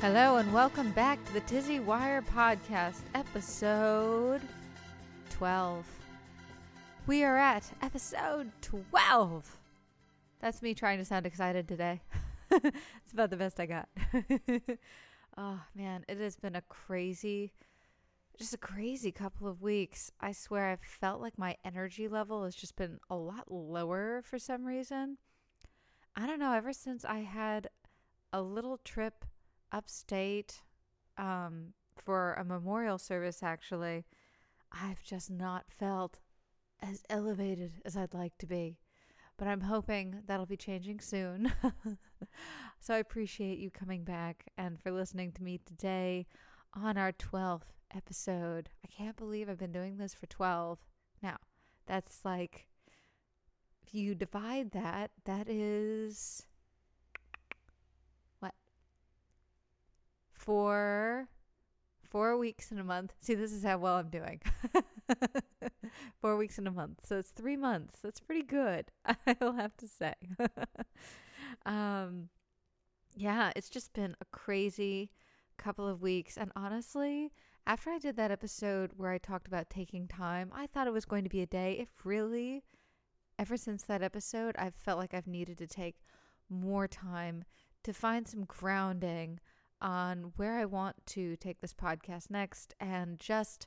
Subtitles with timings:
[0.00, 4.40] Hello and welcome back to the Tizzy Wire Podcast, episode
[5.28, 5.86] 12.
[7.06, 9.58] We are at episode 12.
[10.40, 12.00] That's me trying to sound excited today.
[12.50, 13.90] it's about the best I got.
[15.36, 17.52] oh man, it has been a crazy,
[18.38, 20.10] just a crazy couple of weeks.
[20.18, 24.38] I swear I've felt like my energy level has just been a lot lower for
[24.38, 25.18] some reason.
[26.16, 27.68] I don't know, ever since I had
[28.32, 29.26] a little trip
[29.72, 30.62] upstate
[31.18, 34.04] um, for a memorial service, actually,
[34.72, 36.20] I've just not felt
[36.82, 38.78] as elevated as I'd like to be.
[39.36, 41.52] But I'm hoping that'll be changing soon.
[42.80, 46.26] so I appreciate you coming back and for listening to me today
[46.74, 48.68] on our 12th episode.
[48.84, 50.78] I can't believe I've been doing this for 12.
[51.22, 51.38] Now,
[51.86, 52.66] that's like,
[53.86, 56.46] if you divide that, that is
[60.40, 61.28] for
[62.02, 63.12] four weeks in a month.
[63.20, 64.40] See, this is how well I'm doing.
[66.20, 67.00] four weeks in a month.
[67.04, 67.98] So it's three months.
[68.02, 68.90] That's pretty good,
[69.40, 70.14] I'll have to say.
[71.66, 72.30] um,
[73.14, 75.10] yeah, it's just been a crazy
[75.58, 76.36] couple of weeks.
[76.38, 77.32] And honestly,
[77.66, 81.04] after I did that episode where I talked about taking time, I thought it was
[81.04, 81.76] going to be a day.
[81.78, 82.64] If really,
[83.38, 85.96] ever since that episode, I've felt like I've needed to take
[86.48, 87.44] more time
[87.84, 89.38] to find some grounding
[89.80, 93.66] on where I want to take this podcast next and just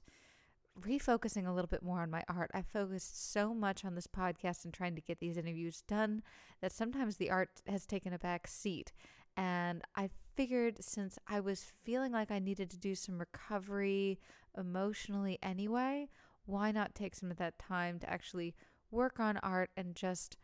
[0.79, 2.51] refocusing a little bit more on my art.
[2.53, 6.23] I focused so much on this podcast and trying to get these interviews done
[6.61, 8.91] that sometimes the art has taken a back seat.
[9.37, 14.19] And I figured since I was feeling like I needed to do some recovery
[14.57, 16.09] emotionally anyway,
[16.45, 18.55] why not take some of that time to actually
[18.91, 20.37] work on art and just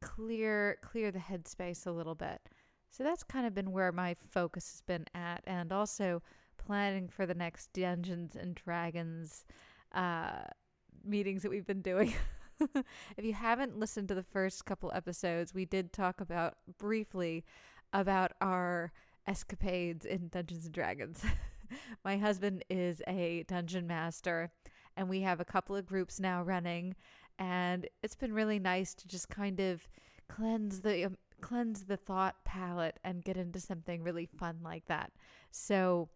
[0.00, 2.40] clear clear the headspace a little bit.
[2.90, 6.22] So that's kind of been where my focus has been at, and also
[6.56, 9.44] planning for the next Dungeons and Dragons
[9.92, 10.42] uh,
[11.04, 12.14] meetings that we've been doing.
[13.16, 17.44] if you haven't listened to the first couple episodes, we did talk about briefly
[17.92, 18.92] about our
[19.26, 21.24] escapades in Dungeons and Dragons.
[22.04, 24.50] My husband is a dungeon master,
[24.96, 26.96] and we have a couple of groups now running,
[27.38, 29.86] and it's been really nice to just kind of
[30.28, 35.12] cleanse the um, cleanse the thought palette and get into something really fun like that.
[35.50, 36.08] So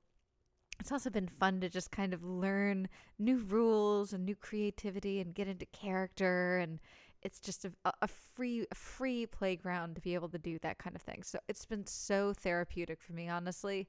[0.81, 2.88] it's also been fun to just kind of learn
[3.19, 6.81] new rules and new creativity and get into character and
[7.22, 10.97] it's just a, a free a free playground to be able to do that kind
[10.97, 11.22] of thing.
[11.22, 13.88] So it's been so therapeutic for me honestly.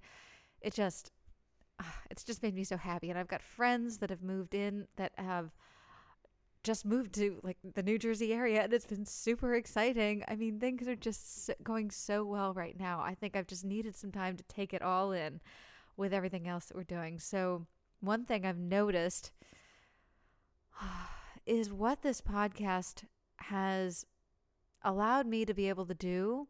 [0.61, 1.11] It just
[1.79, 4.87] ah, it's just made me so happy and I've got friends that have moved in
[4.97, 5.51] that have
[6.63, 10.23] just moved to like the New Jersey area and it's been super exciting.
[10.27, 13.01] I mean, things are just going so well right now.
[13.01, 15.41] I think I've just needed some time to take it all in
[15.97, 17.19] with everything else that we're doing.
[17.19, 17.67] So,
[17.99, 19.31] one thing I've noticed
[21.45, 23.03] is what this podcast
[23.37, 24.05] has
[24.81, 26.47] allowed me to be able to do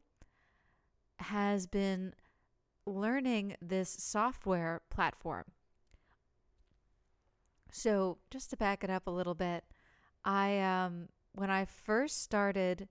[1.17, 2.13] has been
[2.85, 5.45] learning this software platform.
[7.71, 9.63] So, just to back it up a little bit,
[10.25, 12.87] I um when I first started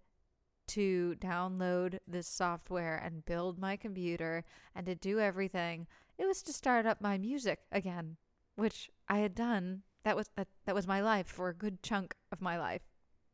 [0.68, 4.44] to download this software and build my computer
[4.74, 5.86] and to do everything,
[6.18, 8.16] it was to start up my music again,
[8.56, 9.82] which I had done.
[10.04, 12.82] That was that, that was my life for a good chunk of my life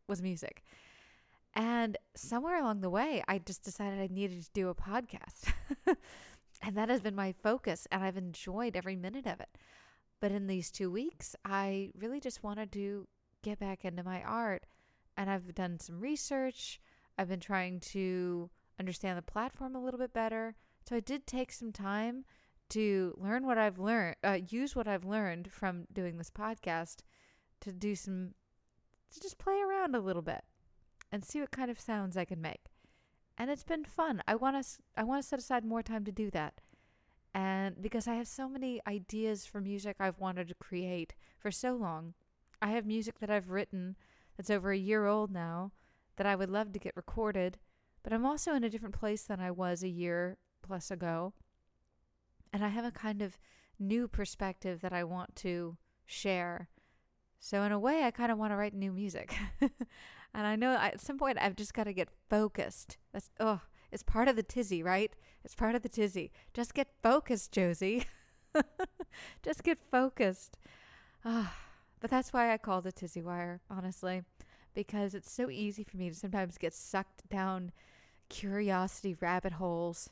[0.07, 0.63] was music.
[1.55, 5.53] And somewhere along the way, I just decided I needed to do a podcast.
[6.63, 9.59] and that has been my focus and I've enjoyed every minute of it.
[10.21, 13.07] But in these 2 weeks, I really just wanted to
[13.49, 14.67] get back into my art.
[15.17, 16.81] And I've done some research.
[17.17, 20.55] I've been trying to understand the platform a little bit better.
[20.89, 22.25] So I did take some time
[22.71, 26.99] to learn what I've learned, uh, use what I've learned from doing this podcast
[27.61, 28.35] to do some,
[29.13, 30.45] to just play around a little bit
[31.11, 32.67] and see what kind of sounds I can make.
[33.37, 34.23] And it's been fun.
[34.29, 36.61] I want to, I want to set aside more time to do that.
[37.35, 41.75] And because I have so many ideas for music I've wanted to create for so
[41.75, 42.15] long,
[42.61, 43.97] I have music that I've written
[44.37, 45.73] that's over a year old now
[46.17, 47.59] that I would love to get recorded,
[48.03, 51.33] but I'm also in a different place than I was a year plus ago.
[52.53, 53.39] And I have a kind of
[53.79, 55.77] new perspective that I want to
[56.07, 56.69] share.
[57.41, 59.37] So, in a way, I kind of want to write new music.
[59.61, 59.71] and
[60.35, 62.97] I know at some point I've just got to get focused.
[63.13, 63.61] That's, oh,
[63.93, 65.15] it's part of the tizzy, right?
[65.45, 66.33] It's part of the tizzy.
[66.53, 68.07] Just get focused, Josie.
[69.43, 70.59] just get focused.
[71.25, 71.55] Ah.
[72.01, 74.23] But that's why I call it Tizzy Wire, honestly,
[74.75, 77.73] because it's so easy for me to sometimes get sucked down
[78.29, 80.11] curiosity rabbit holes.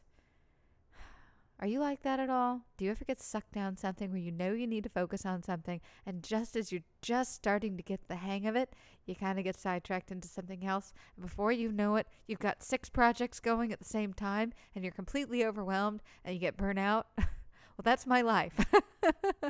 [1.61, 2.63] Are you like that at all?
[2.77, 5.43] Do you ever get sucked down something where you know you need to focus on
[5.43, 8.75] something and just as you're just starting to get the hang of it,
[9.07, 12.63] you kind of get sidetracked into something else and before you know it, you've got
[12.63, 17.05] six projects going at the same time and you're completely overwhelmed and you get burnout?
[17.77, 18.55] well, that's my life.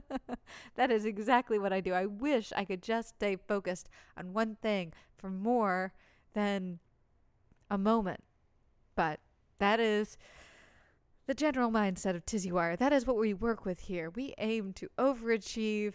[0.75, 1.93] that is exactly what I do.
[1.93, 5.93] I wish I could just stay focused on one thing for more
[6.35, 6.81] than
[7.71, 8.21] a moment.
[8.97, 9.21] But
[9.59, 10.17] that is
[11.27, 12.77] the general mindset of Tizzy Wire.
[12.77, 14.11] That is what we work with here.
[14.11, 15.95] We aim to overachieve.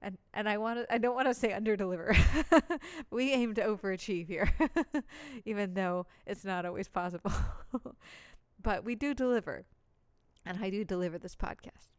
[0.00, 2.16] And and I want to I don't want to say underdeliver.
[3.10, 4.50] we aim to overachieve here.
[5.44, 7.32] Even though it's not always possible.
[8.62, 9.64] but we do deliver.
[10.44, 11.90] And I do deliver this podcast.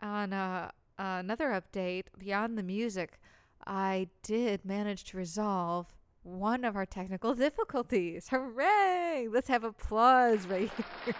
[0.00, 3.18] On uh, another update, beyond the music,
[3.66, 5.86] I did manage to resolve
[6.22, 8.28] one of our technical difficulties.
[8.28, 9.28] Hooray!
[9.30, 10.70] Let's have applause right
[11.04, 11.14] here.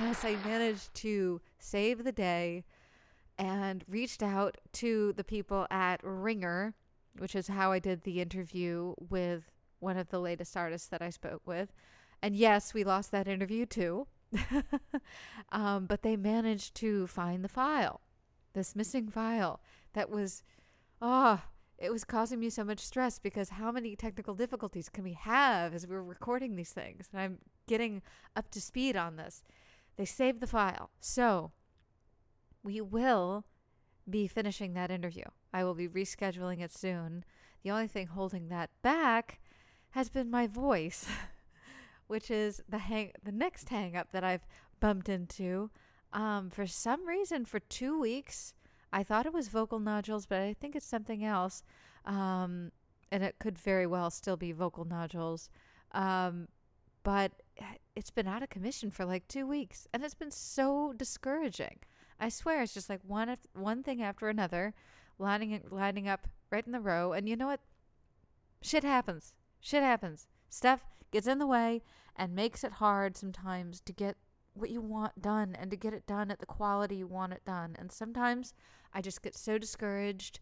[0.00, 2.64] yes, I managed to save the day
[3.38, 6.74] and reached out to the people at Ringr,
[7.18, 9.50] which is how I did the interview with
[9.80, 11.72] one of the latest artists that I spoke with.
[12.20, 14.06] And yes, we lost that interview too.
[15.52, 18.00] um, but they managed to find the file,
[18.52, 19.60] this missing file
[19.94, 20.42] that was,
[21.00, 25.04] ah, oh, it was causing me so much stress because how many technical difficulties can
[25.04, 27.08] we have as we're recording these things?
[27.12, 27.38] And I'm
[27.68, 28.02] getting
[28.34, 29.44] up to speed on this.
[29.96, 30.90] They saved the file.
[31.00, 31.52] So
[32.64, 33.44] we will
[34.08, 35.24] be finishing that interview.
[35.52, 37.24] I will be rescheduling it soon.
[37.62, 39.40] The only thing holding that back
[39.90, 41.06] has been my voice,
[42.08, 44.46] which is the hang the next hang up that I've
[44.80, 45.70] bumped into.
[46.12, 48.54] Um, for some reason, for two weeks,
[48.92, 51.62] I thought it was vocal nodules, but I think it's something else.
[52.04, 52.72] Um,
[53.12, 55.50] and it could very well still be vocal nodules.
[55.92, 56.48] Um,
[57.02, 57.32] but
[57.96, 61.78] it's been out of commission for like two weeks, and it's been so discouraging.
[62.20, 64.74] I swear, it's just like one one thing after another,
[65.18, 67.12] lining lining up right in the row.
[67.12, 67.60] And you know what?
[68.60, 69.32] Shit happens.
[69.60, 70.26] Shit happens.
[70.48, 71.82] Stuff gets in the way
[72.16, 74.16] and makes it hard sometimes to get
[74.54, 77.44] what you want done and to get it done at the quality you want it
[77.44, 77.76] done.
[77.78, 78.54] And sometimes
[78.92, 80.40] I just get so discouraged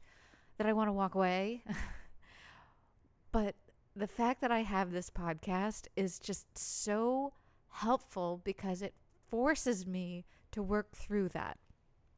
[0.59, 1.63] that I want to walk away.
[3.33, 3.55] but
[3.95, 7.33] the fact that I have this podcast is just so
[7.71, 8.95] helpful because it
[9.29, 11.59] forces me to work through that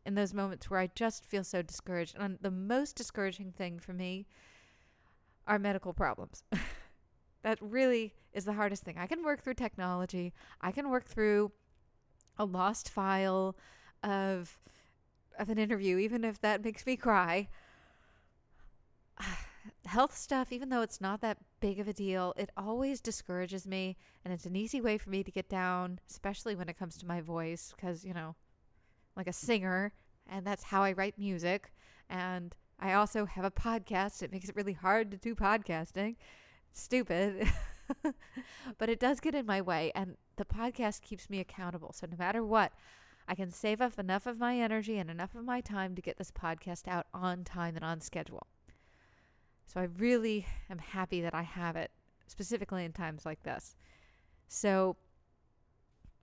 [0.06, 2.16] in those moments where I just feel so discouraged.
[2.18, 4.26] And the most discouraging thing for me
[5.46, 6.44] are medical problems.
[7.48, 8.98] that really is the hardest thing.
[8.98, 11.50] I can work through technology, I can work through
[12.36, 13.56] a lost file
[14.02, 14.60] of
[15.38, 17.48] of an interview, even if that makes me cry.
[19.86, 23.96] Health stuff, even though it's not that big of a deal, it always discourages me.
[24.24, 27.06] And it's an easy way for me to get down, especially when it comes to
[27.06, 28.34] my voice, because, you know,
[29.16, 29.94] like a singer,
[30.26, 31.72] and that's how I write music.
[32.10, 34.22] And I also have a podcast.
[34.22, 36.16] It makes it really hard to do podcasting.
[36.72, 37.48] Stupid.
[38.78, 39.92] but it does get in my way.
[39.94, 41.92] And the podcast keeps me accountable.
[41.92, 42.72] So no matter what,
[43.26, 46.16] I can save up enough of my energy and enough of my time to get
[46.16, 48.46] this podcast out on time and on schedule.
[49.66, 51.90] So I really am happy that I have it,
[52.26, 53.76] specifically in times like this.
[54.48, 54.96] So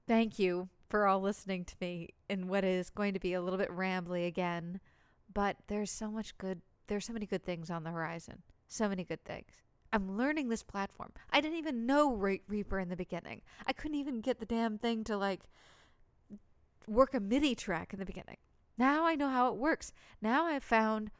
[0.07, 3.59] thank you for all listening to me in what is going to be a little
[3.59, 4.79] bit rambly again,
[5.31, 8.43] but there's so much good there's so many good things on the horizon.
[8.67, 9.64] So many good things.
[9.95, 11.13] I'm learning this platform.
[11.31, 13.41] I didn't even know Reaper in the beginning.
[13.65, 15.43] I couldn't even get the damn thing to like
[16.85, 18.35] work a MIDI track in the beginning.
[18.77, 19.93] Now I know how it works.
[20.21, 21.11] Now I've found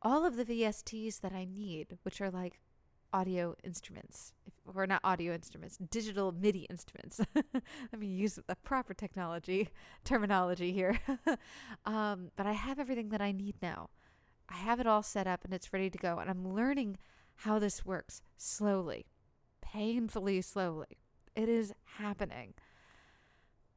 [0.00, 2.60] all of the VSTs that I need, which are like
[3.12, 4.32] audio instruments,
[4.74, 7.20] or not audio instruments, digital MIDI instruments.
[7.34, 9.68] Let me use the proper technology
[10.02, 10.98] terminology here.
[11.84, 13.90] um, but I have everything that I need now.
[14.48, 16.16] I have it all set up and it's ready to go.
[16.18, 16.96] And I'm learning
[17.36, 19.06] how this works slowly,
[19.60, 20.98] painfully slowly.
[21.34, 22.54] It is happening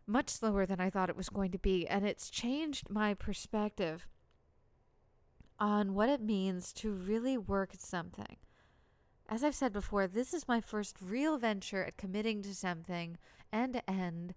[0.07, 1.85] much slower than I thought it was going to be.
[1.85, 4.07] And it's changed my perspective
[5.59, 8.37] on what it means to really work at something.
[9.27, 13.17] As I've said before, this is my first real venture at committing to something
[13.51, 14.33] end to end.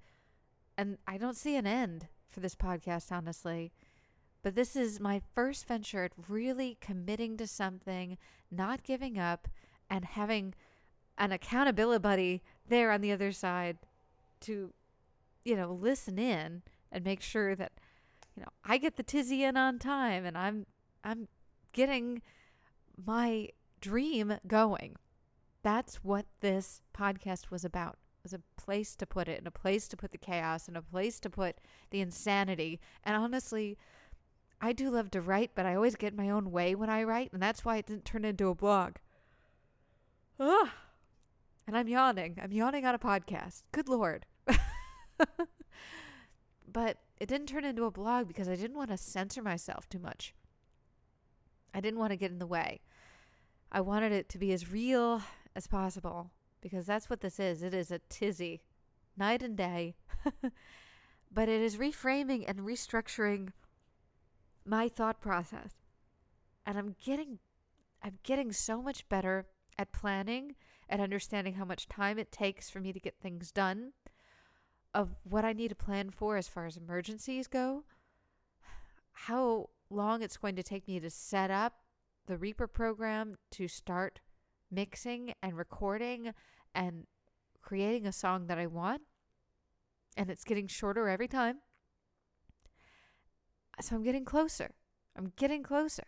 [0.76, 3.72] And I don't see an end for this podcast, honestly.
[4.42, 8.16] But this is my first venture at really committing to something,
[8.50, 9.48] not giving up,
[9.88, 10.54] and having
[11.18, 13.78] an accountability buddy there on the other side
[14.40, 14.72] to
[15.44, 17.72] you know, listen in and make sure that,
[18.36, 20.66] you know, I get the tizzy in on time and I'm
[21.02, 21.28] I'm
[21.72, 22.22] getting
[23.02, 23.48] my
[23.80, 24.96] dream going.
[25.62, 27.98] That's what this podcast was about.
[28.18, 30.76] It was a place to put it and a place to put the chaos and
[30.76, 31.56] a place to put
[31.90, 32.80] the insanity.
[33.02, 33.78] And honestly,
[34.60, 37.32] I do love to write, but I always get my own way when I write,
[37.32, 38.96] and that's why it didn't turn into a blog.
[40.38, 40.68] Ugh.
[41.66, 42.38] And I'm yawning.
[42.42, 43.62] I'm yawning on a podcast.
[43.72, 44.26] Good Lord.
[46.70, 49.98] but it didn't turn into a blog because I didn't want to censor myself too
[49.98, 50.34] much.
[51.72, 52.80] I didn't want to get in the way.
[53.72, 55.22] I wanted it to be as real
[55.54, 57.62] as possible because that's what this is.
[57.62, 58.62] It is a tizzy,
[59.16, 59.94] night and day.
[61.32, 63.50] but it is reframing and restructuring
[64.70, 65.74] my thought process.
[66.64, 67.40] And I'm getting
[68.02, 69.46] I'm getting so much better
[69.76, 70.54] at planning
[70.88, 73.92] at understanding how much time it takes for me to get things done,
[74.94, 77.84] of what I need to plan for as far as emergencies go,
[79.12, 81.74] how long it's going to take me to set up
[82.26, 84.20] the Reaper program to start
[84.70, 86.32] mixing and recording
[86.74, 87.06] and
[87.60, 89.02] creating a song that I want.
[90.16, 91.58] And it's getting shorter every time.
[93.82, 94.70] So I'm getting closer.
[95.16, 96.04] I'm getting closer.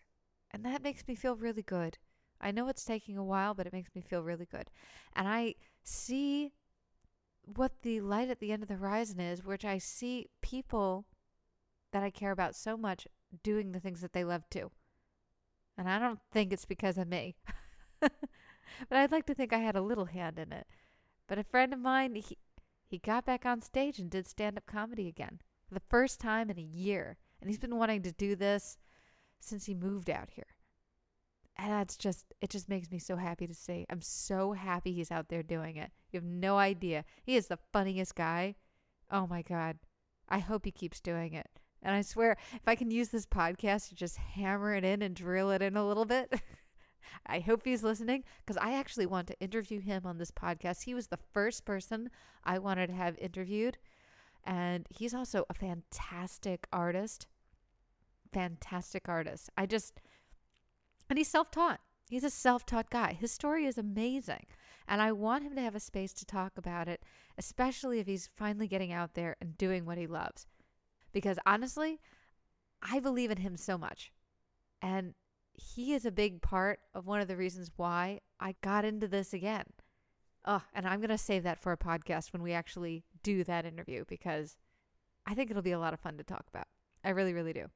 [0.51, 1.99] And that makes me feel really good.
[2.41, 4.71] I know it's taking a while, but it makes me feel really good.
[5.15, 6.53] And I see
[7.45, 11.07] what the light at the end of the horizon is, which I see people
[11.93, 13.07] that I care about so much
[13.43, 14.71] doing the things that they love to.
[15.79, 17.37] And I don't think it's because of me.
[18.01, 18.13] but
[18.91, 20.67] I'd like to think I had a little hand in it.
[21.29, 22.37] But a friend of mine, he,
[22.87, 26.51] he got back on stage and did stand up comedy again for the first time
[26.51, 27.17] in a year.
[27.43, 28.79] And he's been wanting to do this
[29.41, 30.47] since he moved out here
[31.63, 33.87] and that's just it just makes me so happy to see.
[33.91, 35.91] I'm so happy he's out there doing it.
[36.11, 37.05] You have no idea.
[37.23, 38.57] He is the funniest guy.
[39.11, 39.79] Oh my god.
[40.29, 41.49] I hope he keeps doing it.
[41.83, 45.15] And I swear, if I can use this podcast to just hammer it in and
[45.15, 46.33] drill it in a little bit,
[47.27, 50.85] I hope he's listening because I actually want to interview him on this podcast.
[50.85, 52.09] He was the first person
[52.45, 53.79] I wanted to have interviewed.
[54.45, 57.27] And he's also a fantastic artist.
[58.33, 59.51] Fantastic artist.
[59.57, 60.01] I just,
[61.09, 61.81] and he's self taught.
[62.09, 63.17] He's a self taught guy.
[63.19, 64.47] His story is amazing.
[64.89, 67.03] And I want him to have a space to talk about it,
[67.39, 70.47] especially if he's finally getting out there and doing what he loves.
[71.13, 72.01] Because honestly,
[72.83, 74.13] I believe in him so much.
[74.81, 75.15] And
[75.55, 79.33] he is a big part of one of the reasons why I got into this
[79.33, 79.65] again.
[80.45, 83.65] Oh, and I'm going to save that for a podcast when we actually do that
[83.65, 84.57] interview because
[85.27, 86.67] I think it'll be a lot of fun to talk about.
[87.05, 87.67] I really, really do.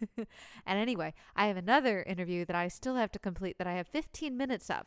[0.16, 3.88] and anyway, I have another interview that I still have to complete that I have
[3.88, 4.86] 15 minutes of.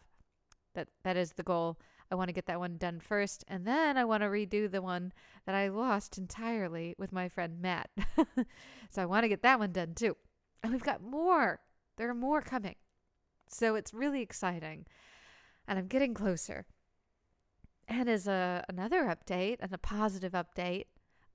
[0.74, 1.77] That that is the goal.
[2.12, 4.82] I want to get that one done first, and then I want to redo the
[4.82, 5.13] one
[5.46, 7.89] that I lost entirely with my friend Matt.
[8.89, 10.18] so I want to get that one done too.
[10.62, 11.60] And we've got more.
[11.98, 12.75] There are more coming.
[13.48, 14.86] So it's really exciting.
[15.68, 16.65] And I'm getting closer.
[17.88, 20.86] And as a another update and a positive update,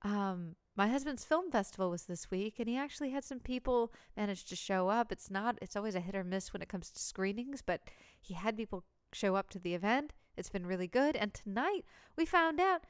[0.03, 4.45] um, my husband's film festival was this week and he actually had some people manage
[4.45, 5.11] to show up.
[5.11, 7.81] It's not it's always a hit or miss when it comes to screenings but
[8.21, 10.13] he had people show up to the event.
[10.37, 11.15] It's been really good.
[11.15, 11.83] And tonight
[12.15, 12.83] we found out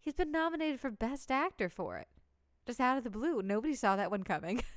[0.00, 2.08] he's been nominated for best actor for it.
[2.66, 3.40] Just out of the blue.
[3.40, 4.62] Nobody saw that one coming.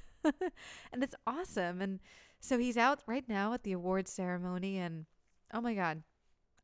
[0.94, 1.82] And it's awesome.
[1.82, 2.00] And
[2.42, 5.06] so he's out right now at the awards ceremony and
[5.54, 6.02] oh my god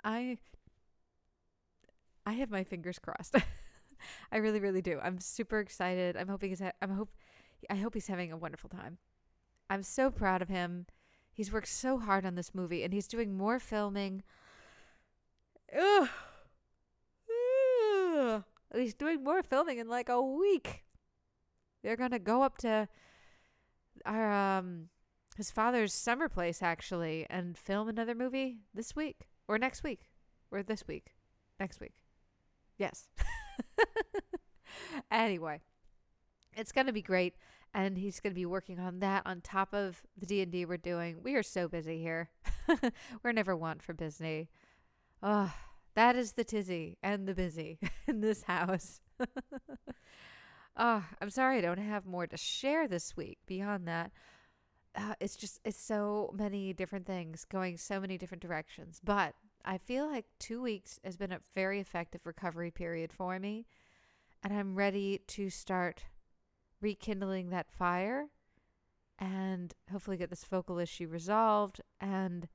[0.03, 0.37] i
[2.25, 3.35] i have my fingers crossed
[4.31, 4.99] I really, really do.
[5.01, 6.17] I'm super excited.
[6.17, 6.59] I'm hoping he's.
[6.59, 7.09] Ha- I'm hope.
[7.69, 8.97] I hope he's having a wonderful time.
[9.69, 10.85] I'm so proud of him.
[11.31, 14.23] He's worked so hard on this movie, and he's doing more filming.
[15.77, 16.09] Ugh.
[18.17, 18.43] Ugh.
[18.73, 20.83] He's doing more filming in like a week.
[21.83, 22.87] They're gonna go up to
[24.05, 24.89] our um
[25.35, 30.09] his father's summer place actually and film another movie this week or next week
[30.51, 31.13] or this week
[31.59, 31.93] next week.
[32.77, 33.07] Yes.
[35.11, 35.61] anyway,
[36.55, 37.35] it's going to be great
[37.73, 41.17] and he's going to be working on that on top of the D&D we're doing.
[41.21, 42.29] We are so busy here.
[43.23, 44.49] we're never want for busy.
[45.21, 45.53] Oh,
[45.95, 49.01] that is the tizzy and the busy in this house.
[50.77, 54.11] oh, I'm sorry I don't have more to share this week beyond that.
[54.95, 58.99] Uh, it's just it's so many different things going so many different directions.
[59.03, 59.35] But
[59.69, 63.65] I feel like 2 weeks has been a very effective recovery period for me
[64.41, 66.05] and I'm ready to start
[66.79, 68.27] rekindling that fire
[69.19, 72.47] and hopefully get this vocal issue resolved and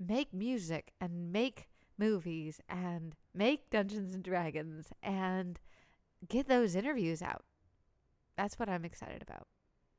[0.00, 5.60] make music and make movies and make Dungeons and Dragons and
[6.26, 7.44] get those interviews out.
[8.36, 9.46] That's what I'm excited about.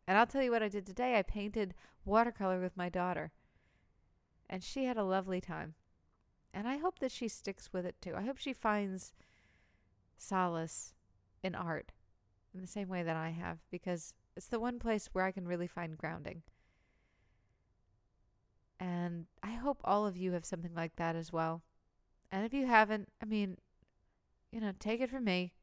[0.08, 1.18] And I'll tell you what I did today.
[1.18, 1.74] I painted
[2.04, 3.32] watercolor with my daughter.
[4.50, 5.76] And she had a lovely time.
[6.56, 8.14] And I hope that she sticks with it too.
[8.16, 9.14] I hope she finds
[10.18, 10.94] solace
[11.44, 11.92] in art
[12.54, 15.46] in the same way that I have because it's the one place where I can
[15.46, 16.44] really find grounding.
[18.80, 21.62] And I hope all of you have something like that as well.
[22.32, 23.58] And if you haven't, I mean,
[24.52, 25.54] you know, take it from me.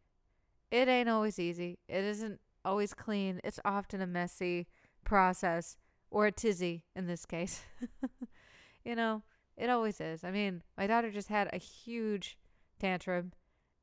[0.70, 1.78] It ain't always easy.
[1.88, 3.40] It isn't always clean.
[3.44, 4.66] It's often a messy
[5.04, 5.78] process
[6.10, 7.62] or a tizzy in this case.
[8.84, 9.22] you know,
[9.56, 10.24] it always is.
[10.24, 12.38] I mean, my daughter just had a huge
[12.78, 13.32] tantrum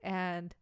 [0.03, 0.53] and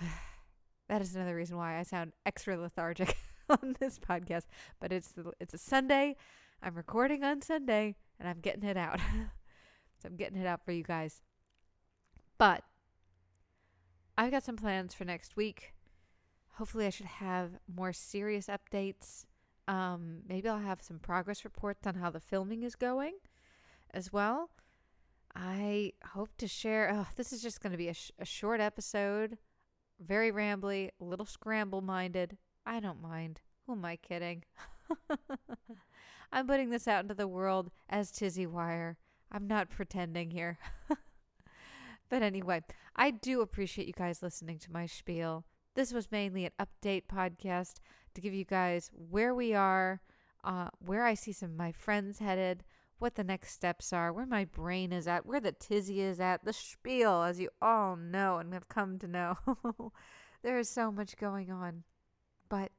[0.88, 3.16] that is another reason why I sound extra lethargic
[3.48, 4.44] on this podcast,
[4.80, 6.16] but it's it's a Sunday.
[6.62, 9.00] I'm recording on Sunday and I'm getting it out.
[9.98, 11.22] so I'm getting it out for you guys.
[12.38, 12.62] But
[14.16, 15.74] I've got some plans for next week.
[16.54, 19.24] Hopefully, I should have more serious updates.
[19.68, 23.14] Um, maybe I'll have some progress reports on how the filming is going
[23.94, 24.50] as well.
[25.34, 26.90] I hope to share.
[26.92, 29.38] Oh, this is just going to be a, sh- a short episode,
[29.98, 32.36] very rambly, a little scramble minded.
[32.66, 33.40] I don't mind.
[33.66, 34.44] Who am I kidding?
[36.32, 38.98] I'm putting this out into the world as Tizzy Wire.
[39.30, 40.58] I'm not pretending here.
[42.08, 42.62] but anyway,
[42.94, 45.44] I do appreciate you guys listening to my spiel.
[45.74, 47.76] This was mainly an update podcast
[48.14, 50.02] to give you guys where we are,
[50.44, 52.64] uh, where I see some of my friends headed,
[52.98, 56.44] what the next steps are, where my brain is at, where the tizzy is at,
[56.44, 59.36] the spiel, as you all know and have come to know.
[60.42, 61.82] there is so much going on.
[62.48, 62.70] But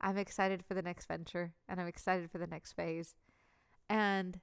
[0.00, 3.14] I'm excited for the next venture and I'm excited for the next phase.
[3.88, 4.40] And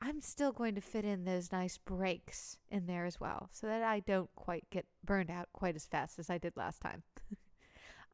[0.00, 3.82] I'm still going to fit in those nice breaks in there as well so that
[3.82, 7.02] I don't quite get burned out quite as fast as I did last time.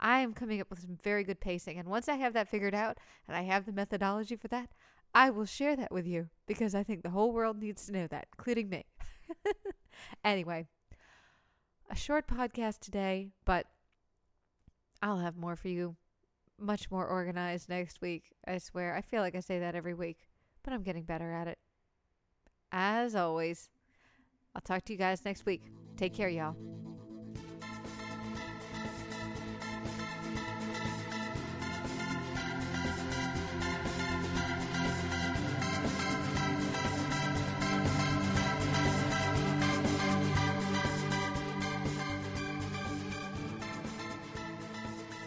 [0.01, 1.79] I am coming up with some very good pacing.
[1.79, 4.71] And once I have that figured out and I have the methodology for that,
[5.15, 8.07] I will share that with you because I think the whole world needs to know
[8.09, 8.85] that, including me.
[10.25, 10.67] anyway,
[11.89, 13.67] a short podcast today, but
[15.03, 15.97] I'll have more for you.
[16.59, 18.95] Much more organized next week, I swear.
[18.95, 20.29] I feel like I say that every week,
[20.63, 21.59] but I'm getting better at it
[22.73, 23.71] as always.
[24.55, 25.63] I'll talk to you guys next week.
[25.97, 26.84] Take care, y'all.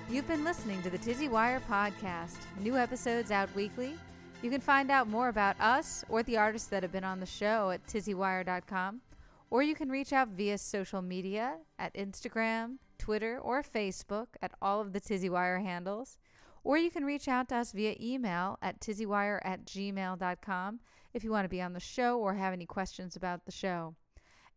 [0.09, 2.37] You've been listening to the Tizzy Wire podcast.
[2.59, 3.97] New episodes out weekly
[4.43, 7.25] you can find out more about us or the artists that have been on the
[7.25, 9.01] show at tizzywire.com,
[9.49, 14.79] or you can reach out via social media at Instagram, Twitter, or Facebook at all
[14.79, 16.19] of the Tizzywire handles,
[16.63, 20.79] or you can reach out to us via email at tizzywire at gmail.com
[21.13, 23.95] if you want to be on the show or have any questions about the show.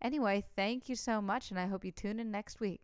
[0.03, 2.83] Anyway, thank you so much, and I hope you tune in next week.